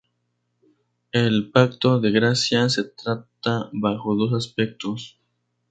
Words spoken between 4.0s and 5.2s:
dos aspectos.